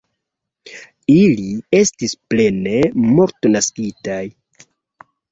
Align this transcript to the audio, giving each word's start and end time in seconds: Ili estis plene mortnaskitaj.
Ili 1.15 1.43
estis 1.79 2.15
plene 2.31 2.73
mortnaskitaj. 3.19 4.19